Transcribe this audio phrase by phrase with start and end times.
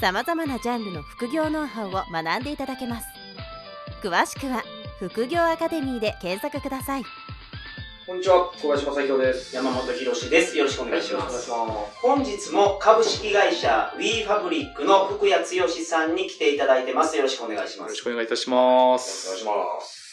[0.00, 3.06] さまざまなジャンルの副業ノウハウを学んでいただけます
[4.00, 4.62] 詳しくは
[5.00, 7.04] 「副業アカデミー」で検索ください
[8.06, 9.54] こんにちは、小林正宏です。
[9.54, 10.56] 山本博です。
[10.56, 11.28] よろしくお願いします。
[11.28, 11.98] お願いします。
[12.00, 17.18] 本日も株式会社 w e ファブリックの福谷剛さんに来ていただいてます。
[17.18, 18.00] よろしくお願いしますよろし。
[18.00, 19.28] くお願いいたします。
[19.28, 19.52] お願いしま
[19.82, 20.07] す。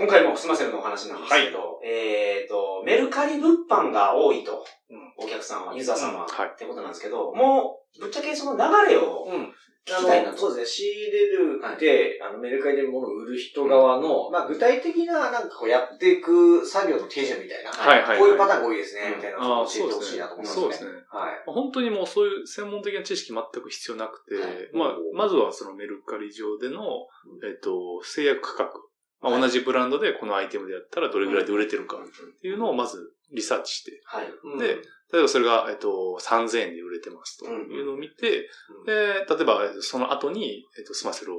[0.00, 4.64] 今回もすませるのお話なんですけど、えっ、と、メルカリ物販が多いと、
[5.18, 9.52] お客さんは、ユーザーさんは、はいってことなんですけど、もう、ぶっちゃけその流れをうん。
[9.84, 10.28] 聞きたいなと。
[10.30, 20.62] あのそうですね、仕入れるって、あの、メルカリで物を売る人側の、まあ、具体的な、なんかこう、やっていく作業の手順みたいな、はいはいはいこういうパターンが多いですね、うんみたいなのを教えてほしいなと思いますね。
[20.62, 20.90] そうですね。
[21.10, 21.42] はい。
[21.46, 26.82] 本当にもうそういう専門的な知識全く必要なくて、はいまあ、まずはそのメルカリ上での、
[27.44, 28.89] えっと、制約価格。
[29.20, 32.00] まあ、同じブランドでこのアイテムでやったらどれぐらいで売れてるかっ
[32.40, 34.26] ていうのをまずリサーチして、はい。
[34.58, 34.78] で
[35.12, 38.48] 例えばそれが、えっと、3000円で売れてますというのを見て、
[38.86, 41.38] で、例えばえっとその後に、えっと、スマセルを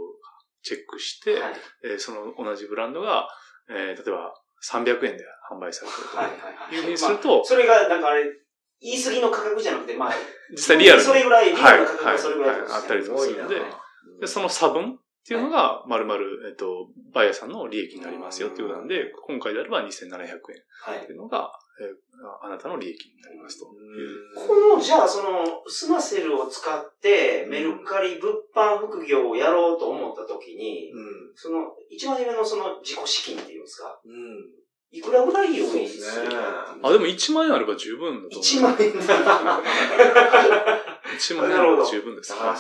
[0.62, 1.54] チェックして、はい。
[1.86, 3.28] えーその同じブランドが、
[3.70, 6.28] えー例えば300円で販売されてるとはい。
[6.28, 6.34] は
[6.72, 6.76] い。
[6.76, 8.26] いうふうにするまあと、それが、なんかあれ、
[8.80, 10.14] 言い過ぎの価格じゃなくて、まあ、
[10.52, 13.34] 実際リアルにそれぐらい、リアルな価格はいがそれぐらいはいはいあったりすごいな。
[13.34, 13.56] するので
[14.22, 20.30] で、その差分っていうのが、まるまる、えっと、バイヤーさんの利益になりますよっていうことなんで、今回であれば2700円
[20.81, 21.11] はいって。
[21.11, 23.66] いうのが、えーああなたの利益になりますと。
[23.66, 23.73] こ
[24.75, 31.31] の、じゃあ、その、スマセルを使って、メルカリ物販副業をやろうと思った時に、うん。
[31.35, 34.61] その、一番夢のその自己資金っていうんですか、うん。
[34.91, 38.41] いくらぐらい用意するかっていうあ、でも1万円あれば十分だと思う。
[38.41, 39.62] 1万円だ。
[41.17, 42.29] 1万円あれば十分です。
[42.29, 42.57] だから、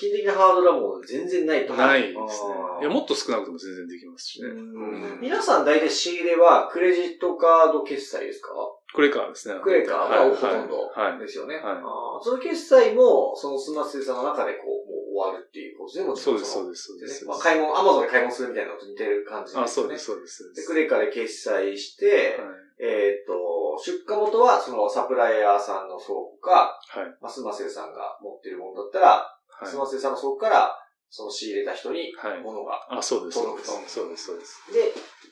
[0.00, 1.74] 資金的なハードルはもう全然ないと。
[1.74, 4.48] ないですねいや、もっと少なくても全然できますしね。
[4.48, 8.48] うん皆さん大体仕入れはクレジットカード決済ですか？
[8.94, 9.60] クレカですね。
[9.62, 11.18] クレカがはいほとんどはい。
[11.18, 11.56] ですよね。
[11.56, 11.76] はい
[12.24, 17.24] その決済も、そのスマスさんの中でこう、もう終わるっていうことでもそうです、そうでです、そうです。
[17.26, 19.62] まあ、買い物、アマゾンで買い物するみたいなのと似てる感じですね。
[19.64, 20.52] あ、そうです、そうです。
[20.54, 22.48] で、クレカで決済して、はい。
[22.82, 27.06] えっ、と、出荷元はそのサプライヤーさんの倉庫か、はい。
[27.20, 30.76] まあ、スマセルさんが持ってるものだったら、はいスマセルさんの倉庫から、
[31.12, 33.90] その仕入れた人にはい物があ、そうです、そうです届くと。
[33.90, 34.60] そうです、そうです。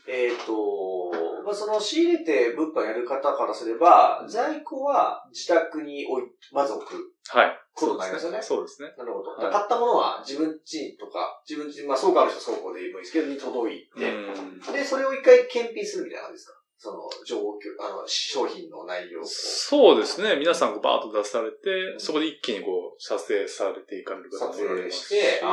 [0.07, 1.13] で、えっ、と、
[1.45, 7.13] まあ、その仕入れて物販やる方からすれば、在庫は自宅に置い、まず置く。
[7.31, 7.59] はい。
[7.75, 8.91] ことになりますよねそうですね。
[8.99, 9.31] なるほど。
[9.37, 16.58] はい買ったものは自分家とか、自分家、まあ倉庫ある人は倉庫でもいいですけど、に届いて、うんで、それを一回検品するみたいな感じですか？
[16.79, 17.43] その、状況、
[17.81, 19.25] あの、商品の内容を。
[19.25, 20.37] そうですね。
[20.37, 25.45] 皆さんこうバーッと出されて、そこで一気にこう、撮影されていかれる方撮もおられますし影して、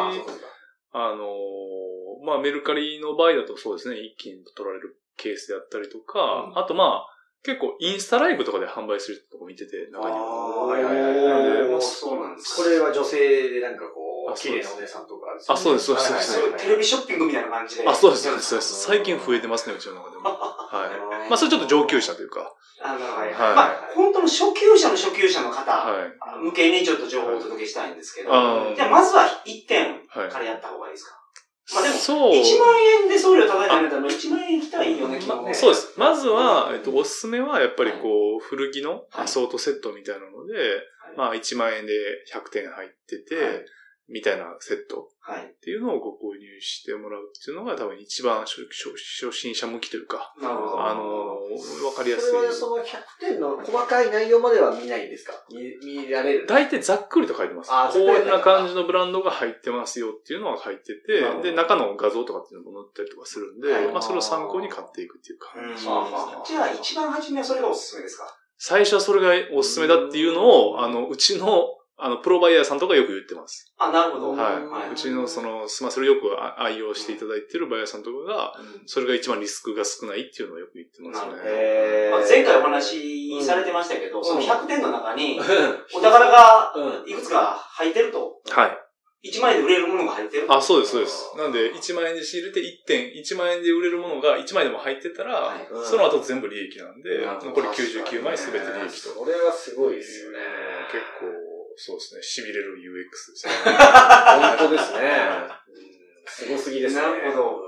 [0.91, 6.57] あのーまあ、メルカリの場合だとそうですね、一気に取られるケースであったりとか、うん。
[6.57, 10.65] あとまあ、結構インスタライブとかで販売する人とか見てて、中には。
[10.65, 11.69] はいはいはいはい。
[11.69, 12.57] もうそうなんです。
[12.57, 15.85] これは女性でなんかこう、あ綺麗なお姉さんとかですあそうです。
[15.85, 16.57] そうです。
[16.57, 17.87] テレビショッピングみたいな感じで。
[17.87, 18.83] あ、そうです、そうです、そうです。
[18.85, 20.23] 最近増えてますね、うちの中でも。
[21.25, 21.29] はい。
[21.31, 26.43] まあ、それちょっと上級者というか、あの、はいはいまあ、本当の初級者の初級者の方、はい。
[26.43, 28.29] 向けにちょっと情報をお届けしたいんですけど、
[28.75, 30.29] じゃあまずは1点はい。
[30.29, 31.15] からやった方がいいですか？
[31.73, 32.31] まあでも、そう。
[32.31, 35.53] 1万円で送料高いのやったら1万円いきたらいいよね、基本ね。
[35.53, 35.93] そうです。
[35.97, 40.53] まずは、えっと、おすすめは、やっぱりこう、古着のアソートセットみたいなので、
[41.17, 41.93] まあ、1万円で
[42.31, 43.65] 100点入ってて、はい
[44.07, 45.45] みたいなセットはい。
[45.45, 50.35] っていうのをご購入してもらうっていうのが多分一番初心者向きというか。
[50.39, 51.39] あの、
[51.83, 52.41] わかりやすいそ。
[52.41, 52.85] れはその100
[53.19, 55.33] 点の細かい内容までは見ないんですか？
[55.51, 56.45] 見見られる？
[56.45, 57.71] 大体ざっくりと書いてます。
[57.71, 65.91] こんな感じのブランドが入ってますよっていうのが入ってて、で、中の画像とかっていうのも載ったりとかするんで、はいまあそれを参考に買っていくっていう感じですね。
[65.91, 68.25] うんじゃあ一番初めはそれがおすすめですか？
[68.57, 73.73] 最初はそれがおすすめだっていうのを、あの、うちの、あの、プロバイヤーさんとかよく言ってます。
[73.77, 74.31] あ、なるほど。
[74.31, 74.91] はい。
[74.91, 76.27] うちのその、まあ、それよく
[76.59, 78.53] 愛用していただいてるバイヤーさんとかが、
[78.85, 81.31] それが一番リスクが少ないっていうのをよく言ってますね。
[81.31, 85.41] なるほどへまあ、前回お話しされてましたけど、んその100点の中に、う
[85.95, 88.41] お宝がうんいくつか入ってると。
[88.49, 88.85] はい。
[89.25, 90.45] 1万円で売れるものが入ってる。
[90.49, 91.33] あ、そうです、そうです。
[91.35, 99.09] なんで、1万円で仕入れて1点、1万円で売れるものが1枚でも入ってたら、はいうんその後全部利益なんで、残り99枚全て利益と。
[99.09, 100.37] それはすごいですよね。
[100.91, 101.44] 結構、
[101.77, 103.53] そうですね、痺れる UX ですね。
[103.53, 104.99] 本当ですね。
[106.27, 107.01] すごすぎですね。
[107.01, 107.61] なるほど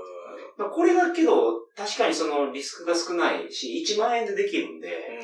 [0.56, 5.18] まあこれだけど、確かにそのリスクが少ないし、1万円でできるんで、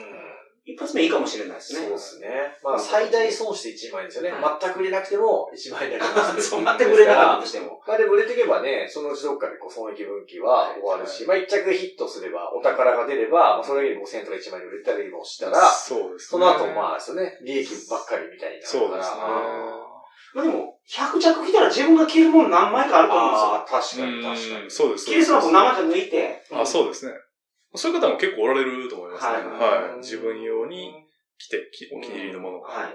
[0.66, 1.80] 一発目いいかもしれないですね。
[1.80, 2.28] そうですね。
[2.64, 4.32] まあ、最大損して1万円ですよね。
[4.32, 6.40] は全く売れなくても1万円になります。
[6.48, 7.80] そうなってくれなかったとしても。
[7.86, 16.18] まあでも売れていけばね、そのうちどっかでこう損益分岐は終わるし、まあ一着ヒットすれば、お宝が出れば、まあそれより5000円とか1万円売れたりもしたら、そうですね。
[16.18, 18.80] その後まあですよね、利益ばっかりみたいになるから。
[18.80, 19.20] そうですね。
[20.34, 23.46] まあでも、100着着たら自分が着るもの何枚かあると思うんですよ。
[23.46, 24.64] ああ、確かに確かに。
[24.64, 25.06] うんそうです。
[25.06, 27.12] 着れそうなもの何枚か抜いて、あ、そうですね。
[27.74, 29.32] そういう方も結構おられると思いますね。
[29.32, 29.98] はいはい。
[29.98, 30.92] 自分用に
[31.38, 32.68] 着て、きお気に入りのものが。
[32.68, 32.94] はい。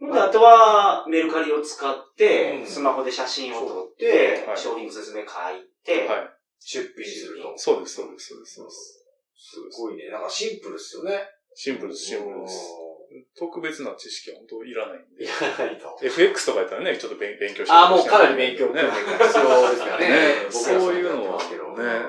[0.00, 6.30] ほんで、あとは、メルカリを使ってう、んスマホで写真を撮っては、い商品の説明書いて、はい。
[6.60, 7.54] 出品すると。
[7.56, 8.54] そうです、そうです、そうです。
[8.54, 9.02] そうです
[9.34, 10.08] すごいね。
[10.10, 11.18] なんかシンプルですよね。
[11.54, 12.70] シンプルです、シンプルです。
[13.36, 15.26] 特別な知識は本当いらないんいで。
[15.26, 15.98] らないと。
[16.02, 18.82] FX とかやったらね、ちょっと勉勉強してああ、もうかなり勉強ね。
[18.82, 19.04] が必
[19.38, 20.46] 要ですからね。
[20.50, 21.46] そういうのは、ね、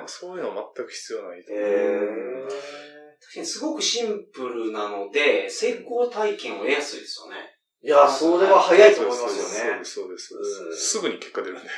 [0.05, 2.47] そういうのは全く必要ないとへ思う。
[2.47, 2.49] ー
[3.21, 7.37] 確かにすごくシンプルなので、成功体験を得やすいですよね。
[7.81, 9.79] いや、それは早いと思いますよね。
[9.83, 10.63] そうです、そうです、です。
[10.63, 11.69] うんすぐに結果出るんで。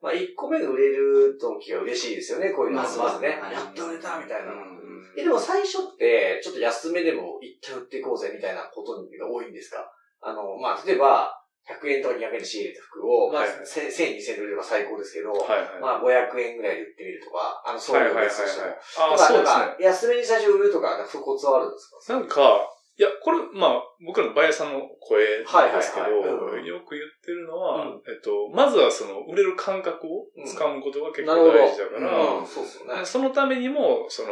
[0.00, 2.84] まあ、1個目が売れる時は嬉しいですよね、こういうのは。
[2.84, 3.40] まずまずね。
[3.40, 4.52] はいやっと売れたみたいな。
[5.12, 9.84] うんえ、でも最初って、ちょっと安めでも一回売っていこうぜみたいなことが多いんですか？
[10.20, 11.30] あの、まあ、例えば、
[11.68, 15.80] 100円とか200円で仕入れた服を、まあ、はい1000、2000で売れれば最高ですけど、はいはい。
[15.80, 18.66] まあ、500円ぐらいで売ってみるとか、あの、そういうのですとしても。
[19.10, 19.58] ああ、そうですね。
[19.60, 22.12] なんか安めに最初売るとか、そういうコツはあるんですか？
[22.14, 31.34] なんか、いや、これ、まあ、僕らのバイヤーさんの声なんですけど、よく言ってるのは、うんえっと、まずはその、売れる感覚をつかむことが結構。
[31.50, 34.30] 大事だから、うん、そのためにも、その、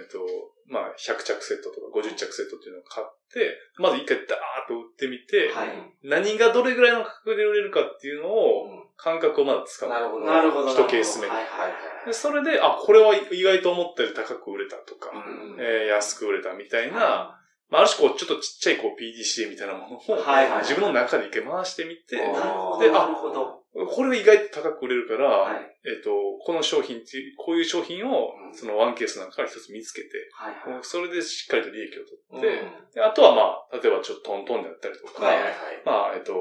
[0.00, 0.18] えっと、
[0.66, 5.68] まあ、100着セットとか50着セットっていうのを買って、まず一回ダーッと売ってみて、はい。
[6.02, 9.94] 何がどれぐらいの価格で売れるかっていうのを、うん感覚をまずつかむ。
[9.94, 10.26] なるほど。
[10.26, 10.70] なるほど。
[10.72, 11.68] 一ケース目はいはいは
[12.04, 12.06] い。
[12.06, 17.39] でそれで、あ、これは意外と思ったより高く売れたとか、うんえー安く売れたみたいな、は
[17.70, 22.78] まあ、ある種こう、ちょっとちっちゃいこう PDCA みたいなものを、はいはい自分の中で一回回してみて、あーなるほど。
[22.80, 23.60] であなるほど。
[23.72, 25.62] これが意外と高く売れるから、はい。
[25.86, 26.10] えっ、と、
[26.44, 30.82] この商品っていう、こういう商品をう、んそのワンケースなんかから一つ見つけて、はいはい。
[30.82, 32.02] それでしっかりと利益を
[32.34, 35.54] うん取って、であとはまあ、例えばちょっとトントンであったりとか、はいはいはい。
[35.86, 36.34] まあ、えっ、と、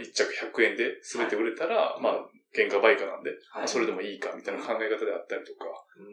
[0.00, 2.14] 一着100円で全て売れたら、まあ、
[2.54, 5.64] 原価売価なんで、はいそれでもいいかみたいな考え方であったりとか、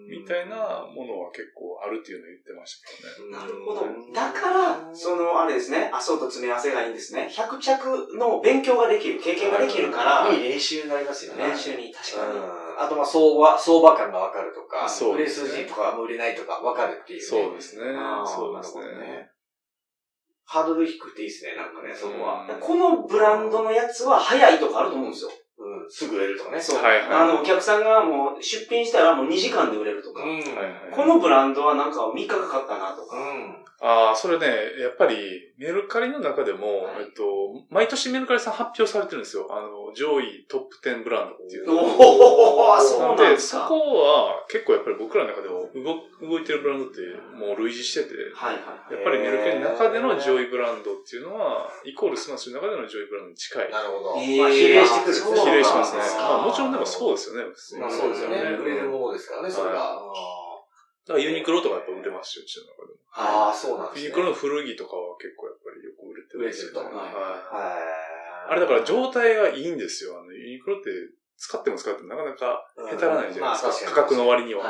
[0.08, 3.38] みたいなものは結構あるっていうのを言ってましたけどね。
[3.38, 3.88] なるほど。
[4.14, 7.30] だから、その、あれですね、麻生と詰め合わせがいいんですね。
[7.32, 11.48] 100着の勉強ができる、経験ができるから、いい練習になりますよね。
[11.48, 12.40] 練習に確かに。
[12.40, 17.26] うんあと、まあ、相場、相場感がわかるとか、売れそうですね筋とか売れないとかわかるっていうね。
[17.26, 17.84] そうですね
[18.26, 19.30] そうですね。
[20.46, 22.48] ハードル低くていいですね、なんかね、そこは。
[22.50, 25.32] うんこのブランドのやつは早いとかあると思うんですよ。
[25.90, 26.62] すぐ売れるとかね。
[26.62, 26.84] そう。
[26.84, 30.24] はいはいあの、お客さんがもう出品したらもう2時間で売れるとか。
[30.24, 30.44] うん。
[30.92, 33.18] このブランドはなんか3日かかったなとか。
[33.18, 33.66] うん。
[33.82, 34.46] ああ、それね、
[34.82, 35.16] やっぱり
[35.58, 37.24] メルカリの中でも、はいえっと、
[37.70, 39.48] 毎年メルカリさん発表されてるんですよ。
[39.50, 42.76] あの、上位トップ10ブランドっていうのを。
[42.76, 43.64] お、そうなんで、すか。
[43.64, 47.00] そこは結構やっぱり僕らの中でも動動いてるブランドって
[47.32, 48.94] もう類似してて、はいはい。
[48.94, 53.72] やっぱりメルカリの中での上位ブランドっていうのは、イコールスマセルの中での上位ブランドに近い。
[53.72, 54.16] なるほど。
[54.16, 56.04] まあ、比例してくるんですそうね。
[56.04, 56.22] 比例しますね。
[56.22, 57.44] まあもちろんでもそうですよね。
[57.80, 58.36] まあ、そうですよね。
[58.38, 60.00] うん売れるものですからね、それが。
[61.10, 63.00] だからユニクロとかやっぱ売れますよ、うちの中でも。
[63.14, 64.02] ああ、そうなんですね。
[64.04, 66.80] ユニクロの古着とかは結構やっぱりよく売れて売れてると。
[66.80, 68.20] はいはい。
[68.50, 70.20] あれだから状態がいいんですよ。
[70.20, 70.90] あの、ユニクロって
[71.38, 73.92] 使っても使ってもなかなか下手らないじゃないですか。
[73.92, 74.64] 価格の割には。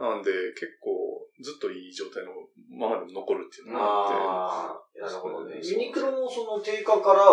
[0.00, 2.32] なんで、結構ずっといい状態の
[2.70, 4.14] ままでも残るっていうのがあって。
[4.14, 5.60] ああ、なるほどね。
[5.62, 7.24] ユニクロのその定価から、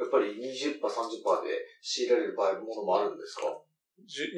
[0.00, 3.42] やっぱり20%、30%で仕入れられる場合ものもあるんですか？
[4.08, 4.32] じゅ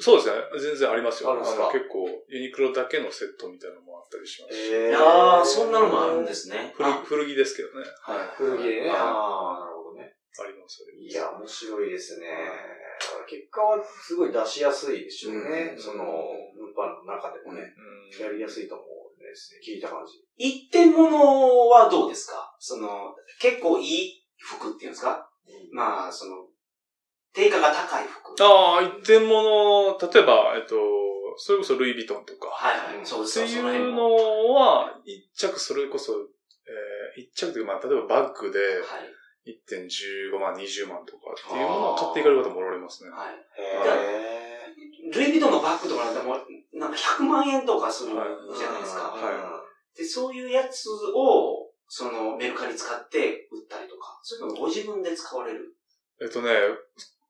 [0.00, 0.34] 20、そうですね。
[0.58, 1.30] 全然ありますよ。
[1.32, 1.64] あるんですか？
[1.64, 4.72] の結構、ユニクロだけのセットみたいなのもあったりしますし。
[4.72, 6.72] へーあー、そんなのもあるんですね。
[6.74, 7.84] 古あ古着ですけどね。
[8.00, 8.88] はい古着でね。
[8.88, 10.16] はいああ、なるほどね。
[10.40, 12.26] あります、ありますいや、面白いですね。
[13.28, 15.74] 結果はすごい出しやすいでしょうね。
[15.76, 16.04] うんその、
[16.56, 17.60] 物販の中でもね。
[17.60, 19.60] うんやりやすいと思うんですね。
[19.74, 20.22] 聞いた感じ。
[20.36, 22.54] 一点物はどうですか？
[22.58, 25.28] その、結構いい服っていうんですか？
[25.72, 26.46] まあ、その、
[27.32, 28.42] 定価が高い服。
[28.44, 30.76] ああ、一点物、例えば、えっと、
[31.38, 33.06] それこそルイ・ヴィトンとか、はいはい。
[33.06, 33.58] そうですってい
[33.88, 34.16] うも。
[34.18, 39.08] のは、一着それこそ、えー、一着というか、まあ、例えばバッグで、はい。
[39.44, 43.10] 1.15万、20万とかっていうものを買っていかれる方もおられますね。
[43.10, 43.34] はい。
[43.58, 49.02] へルイ・ヴィトンのバッグとかなんてもう、なんか100万円とかするじゃはいないですか。
[49.08, 49.64] は
[49.96, 51.61] で、そういうやつを、
[51.94, 55.76] そのメルカリ使って売ったりとか、それともご自分で使われる？
[56.22, 56.48] えっとね、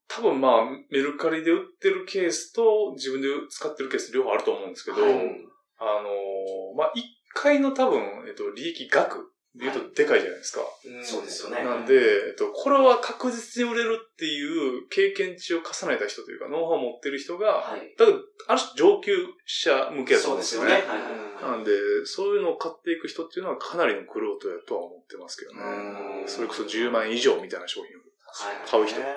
[0.07, 5.13] 多分まあ、メルカリで売ってるケースと自分で使ってるケース両方あると思うんですけど、はい。
[5.13, 7.05] あのーまあ、一
[7.35, 10.61] 回の多分、えっと、利益額で言うとでかいじゃないですか。
[11.03, 11.63] そうですよね。
[11.63, 14.43] なんで、えっと、これは確実に売れるってい
[14.79, 17.95] う経験値を重ねた人というか、ノウハウを持ってる人が、はい。
[17.99, 18.07] だ
[18.49, 19.13] ある種上級
[19.45, 20.71] 者向けだとそう思うんですすよね。
[20.71, 20.89] でよね。
[20.89, 21.73] はいなんで、
[22.05, 26.23] そういうのを買っていく人っていうのはかなりの苦労とやとは思ってますけどうんね。
[26.27, 28.03] それこそ10万円以上みたいな商品を。
[28.33, 29.17] はい買う人ねはい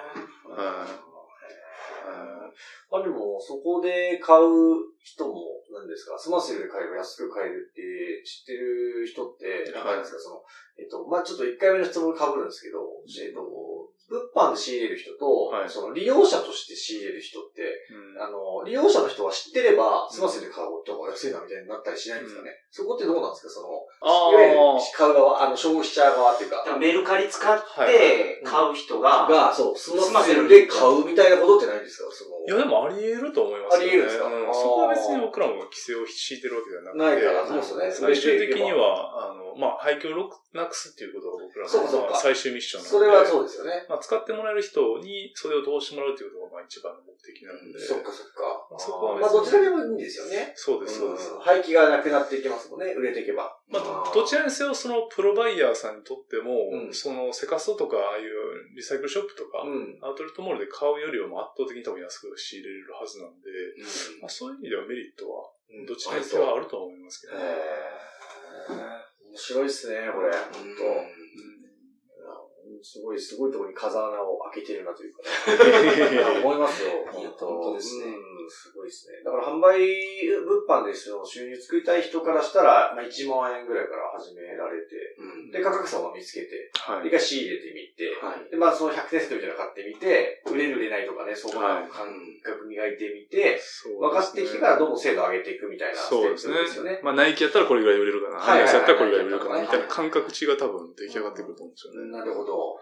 [2.05, 2.34] ま
[2.91, 4.47] あでも、そこで買う
[5.03, 5.35] 人も、
[5.71, 7.81] 何ですか、スマセルで買えば安く買えるって
[8.23, 9.95] 知ってる人って、はい。
[9.95, 10.41] なんですか、その、
[10.77, 12.79] えっと、まあちょっと1回目の質問に被るんですけど、
[13.25, 13.41] えっと、
[14.07, 14.21] 物
[14.51, 15.69] 販で仕入れる人と、はい。
[15.69, 18.21] その利用者として仕入れる人って、うん。
[18.21, 22.51] あの、利用者の人は知ってれば、スマセルで買おうとか安いなみたいになったりしないんですかね？
[22.69, 23.49] そこってどうなんですか？
[23.49, 26.77] その、あいわゆるー買う側、あの、消費者側っていうか。
[26.77, 33.93] メルカリ使っはいて買う人が、が、そう、スマセルで買うみたいなことってないんですかその、いや、でもあり得ると思いますよね。
[33.93, 34.25] あり得るんですか？
[34.25, 37.05] うんそこは別に僕らも規制を敷いてるわけではなくて。
[37.05, 38.13] ないから、そうですよね。
[38.13, 43.05] 最終的には、あの、まあ、廃墟をなくすっていうことが僕らのまあ最終ミッションなので。
[43.05, 43.85] それはそうですよね。
[43.87, 47.79] まあ、使ってもらえる人にそれを通してもらうっていうことがまあ一番の目的なので。
[47.79, 48.55] そっかそっか。
[48.77, 50.51] そこはまあ、どちらでもいいんですよね。
[50.55, 51.31] そうです、そうです。
[51.33, 53.55] ん廃棄がなくなっていきますもんね、売れていけば。
[53.69, 59.97] まあ、どちらにせよ、そのプロバイヤーさんにとっても、うんそのセカストとか、ああいうリサイクルショップとか、うん。
[60.01, 63.49] アウトレットモールで買うよりは圧倒的に多分安く仕入れれるはずなんで、
[64.21, 65.51] まあ、そういう意味ではメリットは、
[65.87, 67.43] どちらにせよあると思いますけど、ね。
[69.29, 70.31] 面白いっすね、これ。
[70.31, 71.25] 本当。
[72.83, 76.39] すごい、すごいところに風穴を開けてるなというかね。
[76.43, 76.91] 思いますよ。
[77.11, 78.15] 本当ですね
[78.45, 79.25] うん、すごいですね。
[79.25, 79.81] だから販売
[80.45, 87.07] 物販でその収入作りたい人からしたら、まあ、1万円ぐらいから始められて、うんで、価格差を見つけて、はい。
[87.07, 88.49] 一回仕入れてみて、はい。
[88.49, 96.49] で、まあその100点セットみたいなの買ってみて、売れる売れないとかね、そこの感覚磨いてみて、そう分かってきてからどんどん精度上げていくみたいなそうです
[96.83, 97.01] ね。
[97.03, 98.37] まあ、ナイキやったらこれぐらい売れるかな。
[98.37, 99.51] はいはいはいアディダスやったらこれぐらい売れるかな。
[99.55, 102.11] はいみたいな感覚値が多分出来上がってくると思うんですよね。
[102.11, 102.79] なるほど。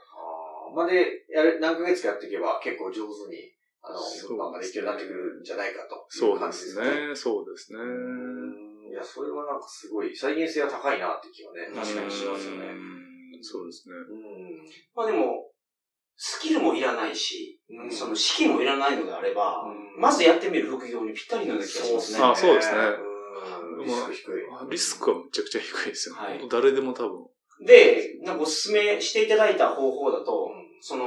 [0.75, 7.15] まあで、やる、何ヶ月かやっていけば結構上手に、あの、そう物販ができるようになってくるんじゃないかといそう感じですすねね。。
[7.15, 7.79] そうですね。
[7.79, 12.65] うんいや、それはなんかすごい、再現性が高いなって気はね、確かにしますよね。
[12.67, 13.95] うんそうですね。
[13.95, 14.65] うん。
[14.95, 15.51] まあでも、
[16.15, 22.19] スキルもいらないし、うんその資金もいらないのであれば、うんまずやってみる副業にぴったりな気がしますね。
[22.23, 22.77] あそうですね
[23.79, 23.85] うん。
[23.85, 24.71] リスク低い。
[24.71, 26.15] リスクはむちゃくちゃ低いですよ。
[26.15, 27.27] はい誰でも多分。
[27.65, 31.05] で、なんかおすすめしていただいた方法だと、うんその、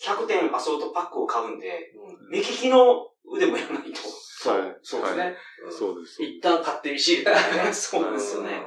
[0.00, 4.00] 100点アソートパックを買うんで、うん目利きの腕もやらないと。
[4.00, 5.36] そうはい、そうですね。
[5.66, 6.22] うんそうです。
[6.22, 7.34] 一旦買って仕入れ。
[7.72, 8.62] そうですよねん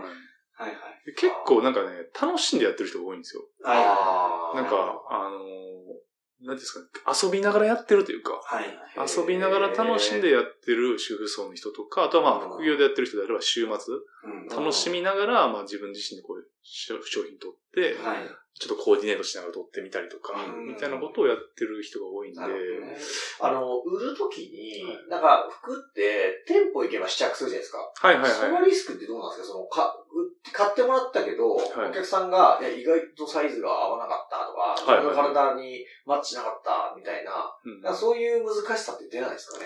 [0.57, 1.13] はいはい。
[1.15, 3.43] 結構なんかね、楽しんでやってる人が多いんですよ。
[3.63, 6.87] あーなんか、あのー、なんですかね、
[7.23, 8.79] 遊びながらやってるというか、はい。
[8.97, 18.29] 遊びながら楽しんでやってる主婦層の人とか、あとはまあ副業でやってる人であれば週末、うん楽しみながら、まあ自分自身でこういう商商品取って、はい。
[18.59, 20.67] ちょっとコーディネートしながら撮ってみたりとか、うん。
[20.67, 22.97] みたいなことをやってる人が多いんで、ね。
[23.39, 27.77] あの、売るときにはい、なんか服って店舗行けば試着するじゃないですか。
[28.07, 28.51] はいはいそはい。
[28.53, 29.53] のリスクってどうなんですか？
[29.53, 31.89] その、か、売って買ってもらったけど、はい。
[31.89, 37.31] お客さんが、いや、意外とサイズが合わなかったとか、はいはい自分の体にマッチしなかったみたいな、
[37.63, 37.81] うん。
[37.81, 39.65] なんかそういう難しさって出ないですかね？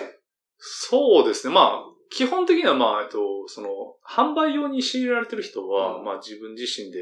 [0.57, 1.53] そうですね。
[1.53, 3.69] まあ、基本的にはまあ、えっと、その、
[4.05, 6.03] 販売用に仕入れられてる人は、うん。
[6.03, 7.00] まあ自分自身で、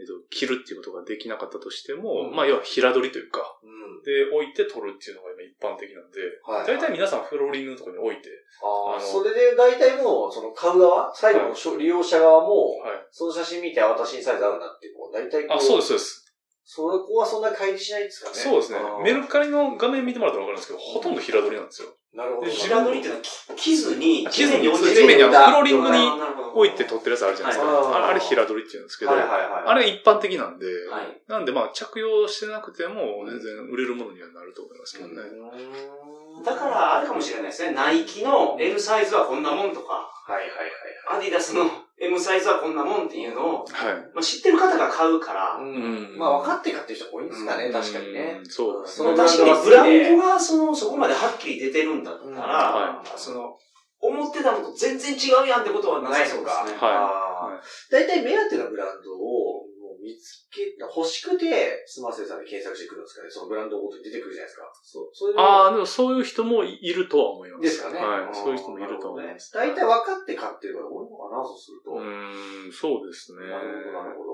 [0.00, 4.02] えっと、着るっていうことができなかったとしても、うんまあ、要は平取りというか、うん。
[4.02, 8.30] で、置いて取るっていうのが今一般的なんで、はい大体皆さんフローリングのところに置いて、
[8.64, 13.06] ああ、それで大体もう、その買う側、最後のしょ利用者側も、はい。
[13.10, 16.26] その写真見て、あ私にサイズ合うなって、こう、大体こう、あ、そうです、そうです。
[16.64, 18.36] そこはそんな乖離しないですかね。
[18.36, 18.78] そうですね。
[19.02, 21.88] メルカリの画面見てもらったらわかるんですけど、ほとんど平取りなんですよ。
[22.14, 22.46] なるほど。
[22.46, 23.24] で平取りっていうのは
[23.56, 26.08] 着着ずに、着ずに置いて地面にあのフローリングあに
[26.54, 27.72] 置いて取ってるやつあるじゃないですか。
[27.72, 29.62] はいああれ平取りって言うんですけど、はいはいはい。
[29.66, 31.22] あれ一般的なんで、はい。
[31.28, 35.14] なんでまあ着用してなくても全然売れるものにはなると思いますけどね。
[35.14, 37.72] うーんだから、あるかもしれないですね。
[37.72, 41.18] ナイキの L サイズはこんなもんとか、はいはいはい。
[41.18, 41.64] アディダスの
[42.00, 43.94] M サイズはこんなもんっていうのを、はい。
[44.14, 48.42] まあ、知ってる方が買うから、うんうんまあ分かって買ってる人多いんですかね、うん確かにねう。
[48.42, 49.10] んそうですそね。
[49.10, 53.56] の確かにブランドがその、そこまではっきり出てるんだったら、うんはその、
[54.00, 56.78] 思ってたのと全然違うやんってことはなさそうですね。
[56.80, 59.66] はあー大体目当てのブランドを
[60.02, 63.30] 見つけ、欲しくて、スマセさんで検索してくるんですかね。
[63.30, 64.72] そのブランドごとに出てくるじゃないですか。
[64.82, 67.62] そう、そういうのああ、でもそういう人もいるとは思います。
[67.62, 67.98] ですかね。
[67.98, 68.34] はい。
[68.34, 69.52] そういう人もいると思います。
[69.52, 71.92] 大体分かって買ってるから多いのかな、そうすると。
[71.92, 73.46] うーん、そうですね。
[73.46, 74.30] なるほど、なるほど。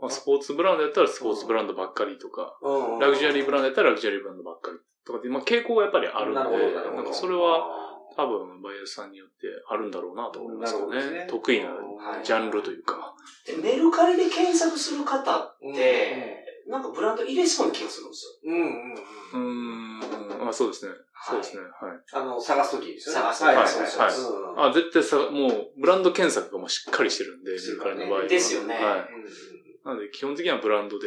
[0.00, 7.02] まあ、スポーツブランドやったらスポーツブランドばっかりとか、うんラグジュアリーブランドやったらラグジュアリーブランドばっかりとかって、まあ、傾向がやっぱりあるんで、な。
[7.02, 11.26] んかそれは多分バイヤーさんによってあるんだろうなと思いますけどね。
[11.28, 13.14] 得意なはいジャンルというか。
[13.46, 18.94] でメルカリで検索する方っうんて、なんかブランド入れそうな気がするんですうんうん
[19.34, 19.98] うん。
[19.98, 20.92] うーん、まあそうですね。
[21.28, 21.62] そうですね。
[21.62, 21.98] はい。
[22.12, 23.20] あの、探すときですよね。
[23.22, 28.28] 探すはいはいはいうんあ、絶対さ、もう、ブランド検索がもうしっかりしてるんで、メルカリの場合は。
[28.28, 28.84] ですよねはい。
[29.84, 31.06] なので、基本的にはブランドで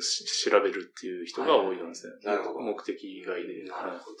[0.00, 2.12] し調べるっていう人が多いんですね。
[2.24, 3.64] なるほど目的以外で。
[3.64, 4.16] なるほど。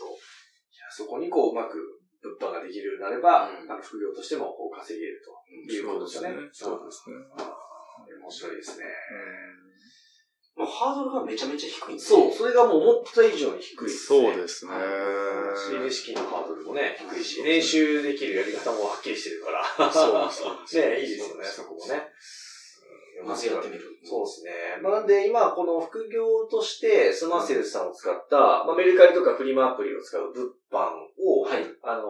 [0.96, 1.76] そこにこう、うまく
[2.24, 6.48] 物販ができるようになれば、うんあの副業としてもこう稼げるということですよね。
[6.52, 7.16] そうですね。
[8.16, 8.84] 面白いですね。
[10.56, 14.24] もうハードルがめちゃめちゃ低いんですそう、それがもう思った以上に低いですね。
[14.24, 14.72] そうですね。
[15.68, 19.92] 仕入れ資金のハードルもね、低いし、練習できるやり方もはっきりしてるから。
[19.92, 22.08] そうですね、 いいですよね、そこもね。
[23.24, 23.80] まずやってみる。
[24.04, 24.50] そうですね。
[24.82, 31.64] まあ、なんで、今、この副業として、スマセルさんを使った、まあ、メルカリとかフリマアプリを使う物販を、はい。
[31.82, 32.06] あのー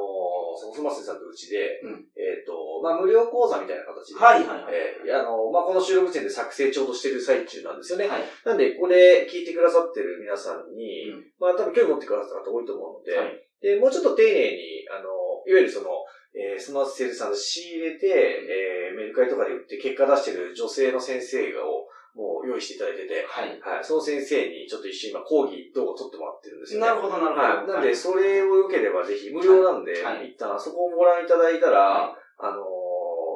[0.59, 4.75] そのスマセルさんとうちで、うんえっ、と、まあ、無料講座みたいな形で、はいはいはい。
[5.05, 8.09] えーあのまあ、この収録時点で作成ちょうどしてる最中なんですよね。
[8.09, 8.25] はい。
[8.45, 15.09] なんで、これ聞いてくださってる皆さんに、うんまあ、多分興味持ってくださった方多いと思うので、はいで、もうちょっと丁寧に、あの、
[15.47, 15.89] いわゆるその、
[16.37, 23.61] えースマートセールさんで仕入れて、えーメルカリとかで売って結果出してる女性の先生をもう用意していただいてて、はい。
[23.61, 26.87] はい、その先生にちょっと一緒に今講義動画撮ってもらってるんですよね。
[26.88, 27.40] なるほどなるほど。
[27.40, 27.66] はい。
[27.69, 32.66] なんで、それを良ければぜひ、無料なんで、はい一旦そこをご覧いただいたら、はあのー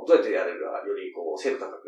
[0.09, 1.80] どうやってやれるか、よりこう、精度高く、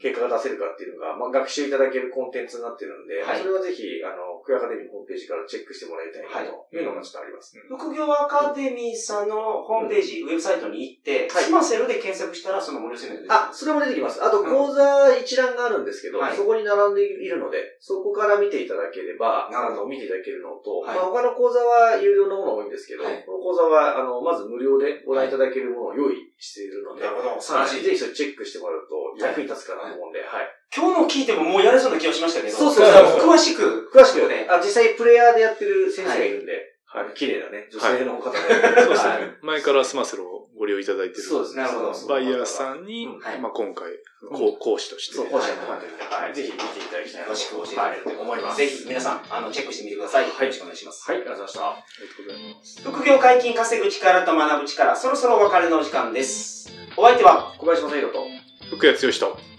[0.00, 3.38] 結果が出せるかっていうのが、まあ、学習いただけるコンテンツになってるんで、はい。
[3.38, 7.56] それはぜひ、あの、クアカデミーのホームページからチェックしてもらいたいなはいというのがちょっとあります。
[7.56, 7.62] ね。
[7.68, 11.44] 副業アカデミーさんのホームページ、ウェブサイトに行って、はい。
[11.44, 14.22] スマセルで検索したらその無料セミナー出てくるあ、それも出てきます。
[14.22, 16.36] あと、講座一覧があるんですけど、はい。
[16.36, 19.80] そこに並んでいるので、そこから見ていただければ、なるほど。
[19.82, 20.96] あの、見ていただけるのと、はい。
[20.96, 23.24] まあ、他の講座は有料のもの多いんですけど、はい。
[23.24, 27.40] この講座は、あの、まず無料でご覧いただけるものを用意しているので、なるほど。
[27.40, 27.66] 素晴はい。
[27.66, 27.84] らしい。
[27.84, 30.48] ぜひそれチェックしてもらうと役に立つかなと思うんで、はい。
[30.74, 39.34] 今日の聞いてももうやれそうな気がしましたけど、そうそうそう詳しく、詳しくね、あ、実際プレイヤーでやってる先生がいるんで、はい、綺麗なね、女性の方で、そうですはいね。
[39.42, 41.22] 前からスマセルをご利用いただいてる。
[41.22, 41.62] そうですね。
[41.62, 43.90] なるほどバイヤーさんに、うんはいまあ今回、
[44.30, 45.14] 講師として。
[45.14, 48.60] そう、講師ので、はい、ぜひ見ていただきたいなと詳しく教えてくれると思います。
[48.60, 50.28] はいぜひ皆さん、あの、チェックしてみてください。
[50.28, 51.10] よろしくお願いします。
[51.10, 51.68] はい、ありがとうございました。
[51.70, 52.82] ありがとうございます。
[52.82, 56.70] 副業解禁稼ぐ力と学ぶ力、そろそろお別れのお時間です。
[56.96, 58.22] お相手は小林正宏と、
[58.70, 59.53] 福谷剛と、